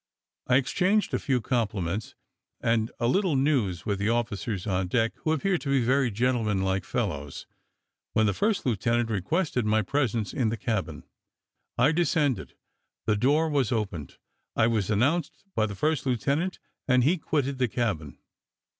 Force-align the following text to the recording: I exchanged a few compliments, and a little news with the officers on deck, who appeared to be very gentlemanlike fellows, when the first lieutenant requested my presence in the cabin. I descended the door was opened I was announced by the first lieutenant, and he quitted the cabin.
I 0.47 0.55
exchanged 0.55 1.13
a 1.13 1.19
few 1.19 1.41
compliments, 1.41 2.15
and 2.59 2.89
a 2.99 3.05
little 3.05 3.35
news 3.35 3.85
with 3.85 3.99
the 3.99 4.09
officers 4.09 4.65
on 4.65 4.87
deck, 4.87 5.11
who 5.17 5.31
appeared 5.31 5.61
to 5.61 5.69
be 5.69 5.83
very 5.83 6.09
gentlemanlike 6.09 6.85
fellows, 6.85 7.45
when 8.13 8.25
the 8.25 8.33
first 8.33 8.65
lieutenant 8.65 9.11
requested 9.11 9.63
my 9.63 9.83
presence 9.83 10.33
in 10.33 10.49
the 10.49 10.57
cabin. 10.57 11.03
I 11.77 11.91
descended 11.91 12.55
the 13.05 13.15
door 13.15 13.47
was 13.47 13.71
opened 13.71 14.17
I 14.55 14.65
was 14.65 14.89
announced 14.89 15.43
by 15.53 15.67
the 15.67 15.75
first 15.75 16.07
lieutenant, 16.07 16.57
and 16.87 17.03
he 17.03 17.19
quitted 17.19 17.59
the 17.59 17.67
cabin. 17.67 18.17